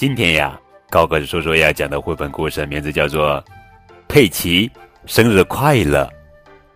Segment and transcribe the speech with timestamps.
[0.00, 3.32] 今天呀，高个子叔叔要讲的绘本故事名字叫做
[4.08, 4.72] 《佩奇
[5.04, 6.04] 生日快乐》，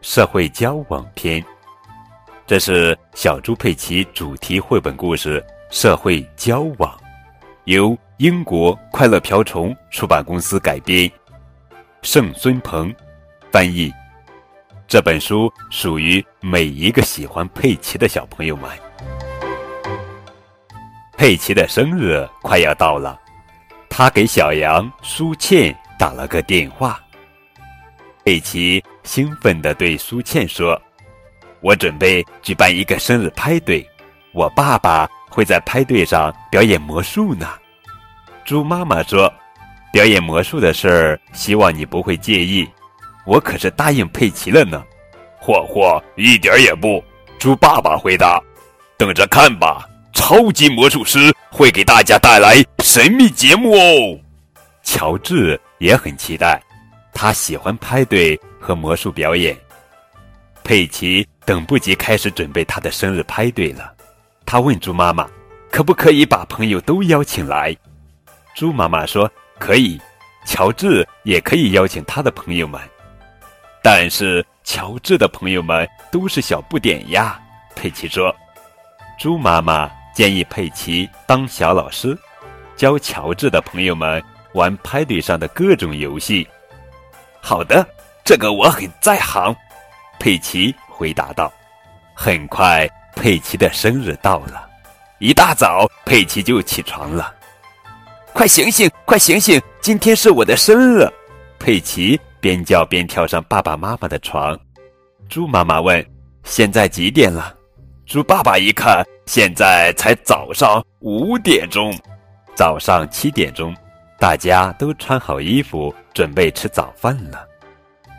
[0.03, 1.43] 社会交往篇。
[2.47, 5.43] 这是小猪佩奇主题绘本故事
[5.75, 6.91] 《社会交往》，
[7.65, 11.11] 由英国快乐瓢虫出版公司改编，
[12.03, 12.95] 盛孙鹏
[13.51, 13.91] 翻译。
[14.87, 18.69] 这本书属于每一个喜欢佩奇的小朋友们。
[21.17, 23.19] 佩奇的生日快要到了，
[23.89, 27.01] 他给小羊苏倩打了个电话。
[28.25, 30.81] 佩奇兴奋地对苏倩说
[31.63, 33.89] ：“我准备举办一个生日派对，
[34.33, 37.49] 我爸爸会在派对上表演魔术呢。”
[38.45, 39.33] 猪妈妈说
[39.93, 42.69] ：“表演魔术的事儿，希望你不会介意。
[43.25, 44.83] 我可是答应佩奇了呢。
[45.41, 47.03] ”“嚯嚯，一点也不。”
[47.39, 48.43] 猪爸爸回答。
[48.99, 54.19] “等着看吧。”超级魔术师会给大家带来神秘节目哦！
[54.83, 56.63] 乔治也很期待，
[57.13, 59.55] 他喜欢派对和魔术表演。
[60.63, 63.93] 佩奇等不及开始准备他的生日派对了，
[64.47, 65.29] 他问猪妈妈
[65.71, 67.77] ：“可不可以把朋友都邀请来？”
[68.57, 70.01] 猪妈妈说：“可以，
[70.47, 72.81] 乔治也可以邀请他的朋友们。”
[73.83, 77.39] 但是乔治的朋友们都是小不点呀，
[77.75, 78.35] 佩奇说。
[79.19, 79.91] 猪妈妈。
[80.15, 82.17] 建议佩奇当小老师，
[82.77, 86.47] 教乔治的朋友们玩派对上的各种游戏。
[87.41, 87.87] 好的，
[88.25, 89.55] 这个我很在行。
[90.19, 91.53] 佩奇回答道。
[92.15, 94.71] 很快，佩奇的生日到了。
[95.19, 97.35] 一大早，佩奇就起床了。
[98.33, 99.61] 快醒醒，快醒醒！
[99.81, 101.09] 今天是我的生日。
[101.59, 104.59] 佩奇边叫边跳上爸爸妈妈的床。
[105.29, 106.05] 猪妈妈问
[106.45, 107.55] ：“现在几点了？”
[108.07, 111.93] 猪爸爸一看，现在才早上五点钟，
[112.55, 113.75] 早上七点钟，
[114.19, 117.49] 大家都穿好衣服，准备吃早饭了。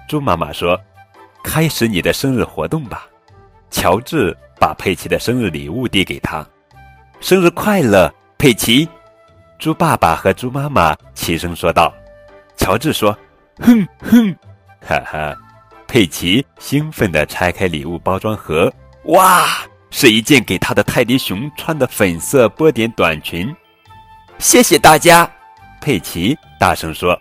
[0.09, 0.79] 猪妈妈说
[1.43, 3.07] ：“开始你的生日活动吧。”
[3.69, 6.45] 乔治把佩奇的生日礼物递给他
[7.21, 8.89] ：“生日快乐，佩奇！”
[9.59, 11.93] 猪爸爸和猪妈妈齐声说道。
[12.57, 13.15] 乔治说
[13.61, 14.35] ：“哼哼，
[14.81, 15.35] 哈哈！”
[15.87, 18.71] 佩奇兴奋地拆开礼物包装盒，
[19.05, 19.47] 哇！
[19.97, 23.55] 是一件给他的泰迪熊穿的粉色波点短裙，
[24.39, 25.25] 谢谢大家，
[25.79, 27.17] 佩奇大声说。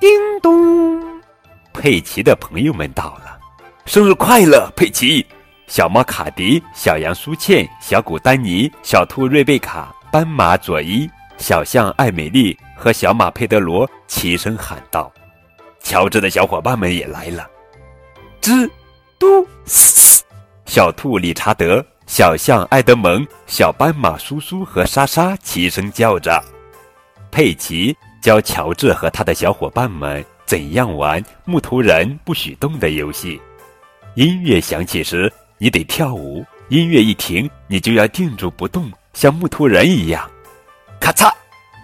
[0.00, 0.10] 叮
[0.42, 1.00] 咚，
[1.72, 3.38] 佩奇的朋友们到了，
[3.86, 5.24] 生日快乐，佩奇！
[5.68, 15.08] 小猫卡迪、小羊苏茜、小狗丹尼、小兔瑞贝卡、斑马佐伊、小象艾美丽和小马佩德罗齐声喊道。
[15.80, 17.48] 乔治的小伙伴们也来了，
[18.42, 18.68] 吱
[19.20, 19.46] 嘟。
[20.74, 26.42] 小兔理查德、小象埃德蒙、小斑马苏苏和莎莎齐声叫着。
[27.30, 33.40] 佩奇教乔治和他的小伙伴们怎样玩木头人不许动的游戏。
[34.16, 40.28] 音乐响起时，你得跳舞；音乐一停，你就要定住不动，像木头人一样。
[41.00, 41.30] 咔嚓！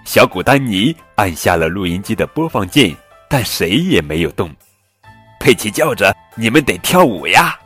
[0.05, 2.93] 小古丹尼按下了录音机的播放键，
[3.29, 4.51] 但谁也没有动。
[5.39, 7.57] 佩奇叫着：“你们得跳舞呀！”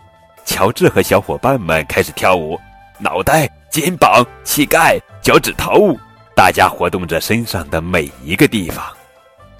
[0.44, 2.58] 乔治和小伙伴们开始跳舞，
[2.98, 5.96] 脑袋、肩膀、膝盖、脚趾头，
[6.36, 8.84] 大家活动着身上的每一个地方。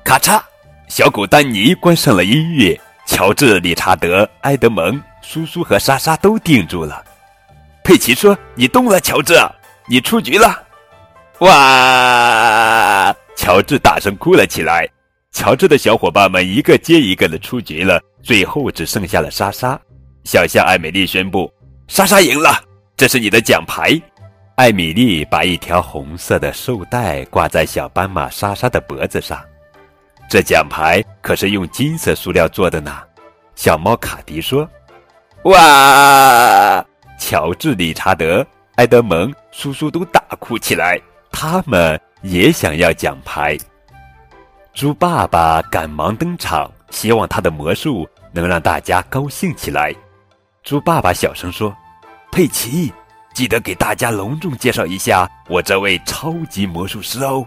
[0.05, 0.41] 咔嚓！
[0.87, 7.03] 小狗丹尼关上了音乐，乔治、理查德、埃德蒙、苏苏和莎莎都定住了。
[7.83, 9.35] 佩奇说：“你动了，乔治，
[9.89, 10.63] 你出局了！”
[11.41, 13.15] 哇！
[13.35, 14.89] 乔治大声哭了起来。
[15.33, 19.81] 乔治的小伙伴们一个接一个的出局了，最后只剩下了莎莎。
[20.25, 21.53] 小象艾美丽宣布
[21.87, 22.59] ：“莎莎赢了，
[22.97, 24.01] 这是你的奖牌。”
[24.57, 29.39] 艾米丽把一条红色的绶带挂在小斑马莎莎的脖子上，
[30.29, 33.03] 这奖牌可是用金色塑料做的呢。
[33.55, 34.69] 小猫卡迪说
[35.45, 36.85] ：“哇！”
[37.21, 38.47] 乔治、理查德、
[38.77, 40.99] 埃德蒙、苏苏都大哭起来，
[41.31, 43.59] 他们也想要奖牌。
[44.73, 49.95] 猪爸爸赶忙登场，希望他的魔术能让大家高兴起来。
[50.65, 51.77] 猪爸爸小声说
[52.33, 52.91] ：“佩奇，
[53.35, 57.47] 记得给大家隆重介绍一下我这位超级魔术师哦。”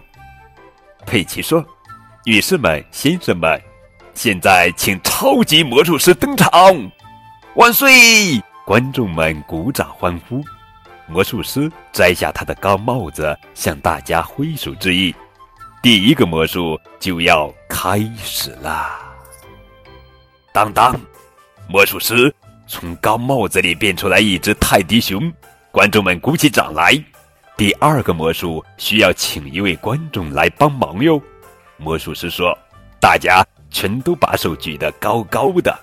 [1.04, 1.64] 佩奇说
[2.24, 3.60] ：“女士们、先生们，
[4.14, 6.48] 现在请超级魔术师登场，
[7.56, 10.40] 万岁！”观众们鼓掌欢呼。
[11.08, 15.12] 魔术师摘下他的高帽子，向大家挥手致意。
[15.82, 19.00] 第一个魔术就要开始啦！
[20.52, 20.94] 当当，
[21.68, 22.32] 魔术师。
[22.68, 25.32] 从高帽子里变出来一只泰迪熊，
[25.72, 27.02] 观众们鼓起掌来。
[27.56, 31.20] 第二个魔术需要请一位观众来帮忙哟。
[31.78, 32.56] 魔术师说
[33.00, 35.76] ：“大家全都把手举得高高的。”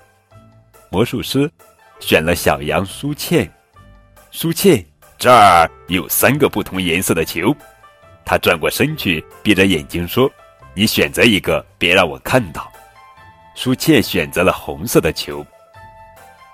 [0.92, 1.52] 魔术师
[2.00, 3.52] 选了小羊苏茜。
[4.32, 4.86] 苏茜，
[5.18, 7.54] 这儿有三个不同颜色的球。
[8.24, 10.32] 他转过身去，闭着眼睛说
[10.76, 12.72] ：“你选择一个，别让我看到。”
[13.56, 15.46] 苏茜选择了红色的球。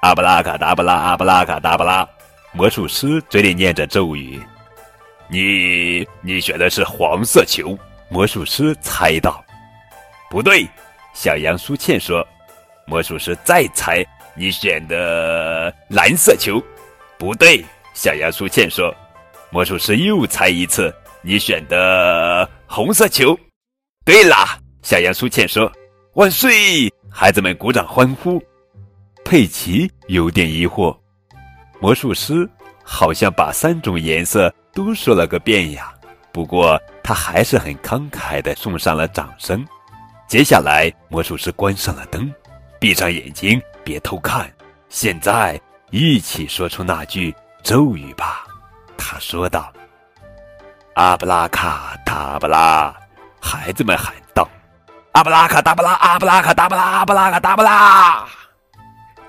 [0.01, 2.07] 阿布拉卡达布拉，阿布拉卡达布拉，
[2.53, 4.42] 魔术师嘴里念着咒语。
[5.30, 7.77] 你你选的是黄色球，
[8.09, 9.44] 魔术师猜到。
[10.27, 10.68] 不对，
[11.13, 12.27] 小羊苏倩说。
[12.88, 14.03] 魔术师再猜，
[14.33, 16.59] 你选的蓝色球，
[17.19, 17.63] 不对，
[17.94, 18.94] 小羊苏倩说。
[19.51, 23.38] 魔术师又猜一次，你选的红色球，
[24.04, 25.71] 对啦，小羊苏倩说。
[26.15, 26.92] 万岁！
[27.07, 28.42] 孩子们鼓掌欢呼。
[29.23, 30.95] 佩奇有点疑惑，
[31.79, 32.50] 魔术师
[32.83, 34.53] 好像把三种颜色。
[34.73, 35.94] 都说了个遍呀，
[36.31, 39.68] 不过他还是很慷慨的送上了掌声。
[40.29, 42.33] 接下来，魔术师关上了灯，
[42.79, 44.50] 闭上眼睛，别偷看。
[44.88, 45.59] 现在，
[45.89, 48.45] 一起说出那句咒语吧。
[48.97, 49.73] 他说道
[50.95, 52.95] ：“阿布拉卡达布拉。”
[53.44, 54.47] 孩子们喊道
[55.12, 58.25] ：“阿布拉卡达布拉，阿布拉卡达布拉，阿布拉卡达布拉。”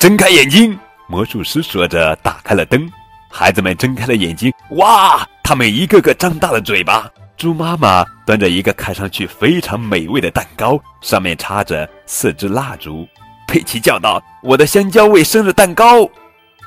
[0.03, 0.77] 睁开眼睛，
[1.07, 2.91] 魔术师说着，打开了灯。
[3.31, 5.25] 孩子们睁开了眼睛，哇！
[5.45, 7.09] 他们一个个张大了嘴巴。
[7.37, 13.07] 猪妈妈端着一个看上去非常美味的蛋糕，上面插着四支蜡烛。
[13.47, 16.05] 佩奇叫道：“我的香蕉味生日蛋糕！”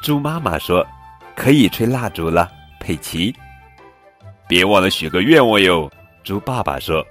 [0.02, 0.88] 猪妈妈说
[1.36, 2.50] ：“可以吹蜡烛了。”
[2.80, 3.36] 佩奇，
[4.48, 5.92] 别忘了许个愿望哟。
[6.24, 7.06] 猪爸爸说。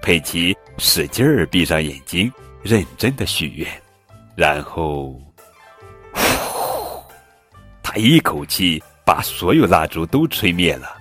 [0.00, 2.32] 佩奇使劲儿闭上眼睛，
[2.62, 3.68] 认真的许愿，
[4.34, 5.20] 然后。
[7.92, 10.96] 他一口气把所有蜡烛都吹灭了。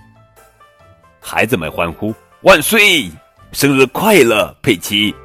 [1.21, 3.09] 孩子们欢呼：“万岁！
[3.53, 5.15] 生日快乐，佩奇！”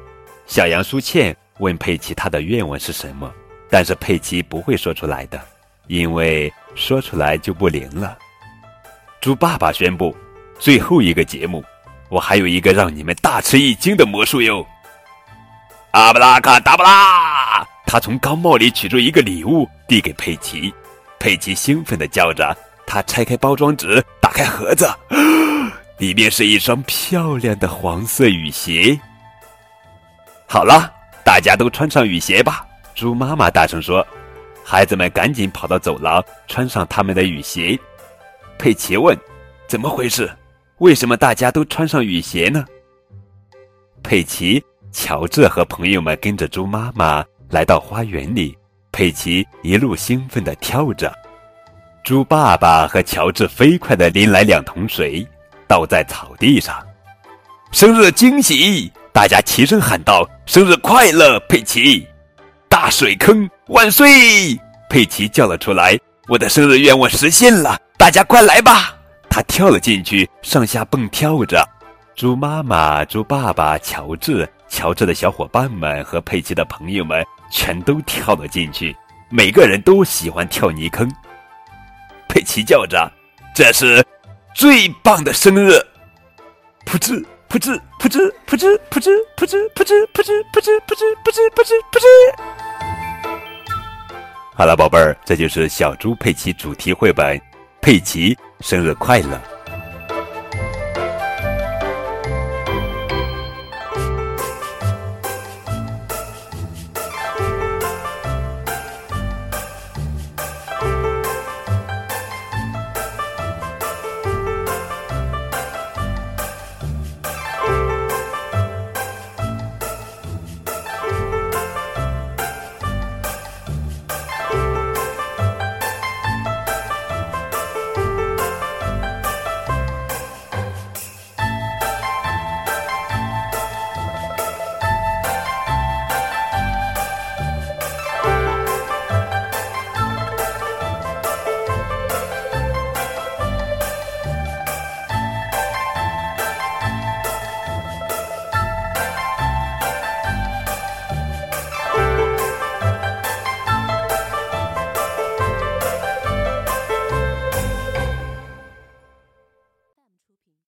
[0.47, 3.29] 小羊苏茜问佩奇他的愿望是什么，
[3.69, 5.37] 但是佩奇不会说出来的，
[5.87, 8.17] 因为说出来就不灵了。
[9.19, 10.15] 猪爸爸宣布
[10.57, 11.61] ：“最后一个节目，
[12.07, 14.65] 我还有一个让你们大吃一惊的魔术哟！”
[15.91, 17.67] 阿布拉卡达布拉！
[17.85, 20.73] 他从高帽里取出一个礼物，递给佩奇。
[21.19, 22.55] 佩奇兴奋地叫着，
[22.85, 24.87] 他拆开包装纸，打开盒子，
[25.97, 28.99] 里面是一双漂亮的黄色雨鞋。
[30.47, 30.93] 好了，
[31.25, 32.65] 大家都穿上雨鞋吧！
[32.95, 34.05] 猪妈妈大声说。
[34.69, 37.79] 孩子们赶紧跑到走廊，穿上他们的雨鞋。
[38.59, 39.17] 佩奇问
[39.65, 40.29] ：“怎么回事？
[40.79, 42.65] 为什么大家都穿上雨鞋呢？”
[44.03, 44.61] 佩奇、
[44.91, 48.56] 乔治和朋友们跟着猪妈妈来到花园里。
[48.91, 51.13] 佩奇一路兴奋地跳着，
[52.03, 55.27] 猪爸爸和乔治飞快地拎来两桶水，
[55.67, 56.75] 倒在草地上。
[57.71, 58.91] 生日惊喜！
[59.13, 62.07] 大家齐声喊道：“生日快乐，佩奇！”
[62.69, 64.57] 大水坑万岁！
[64.89, 65.99] 佩奇叫了出来
[66.29, 68.95] ：“我的生日愿望实现了，大家快来吧！”
[69.29, 71.67] 他跳了进去，上下蹦跳着。
[72.15, 77.23] 猪妈妈、猪爸爸、乔治、乔治的小伙伴们和佩奇的朋友们。
[77.49, 78.95] 全都跳了进去，
[79.29, 81.11] 每个人都喜欢跳泥坑。
[82.27, 83.11] 佩奇叫着
[83.55, 84.05] ：“这是
[84.53, 85.73] 最棒的生日！”
[86.85, 92.05] 噗嗤噗嗤噗嗤噗嗤噗嗤噗嗤噗嗤噗嗤噗嗤噗嗤噗嗤噗嗤噗嗤。
[94.53, 97.37] 好了，宝贝儿，这就是小猪佩奇主题绘本
[97.81, 99.35] 《佩奇生日快乐》。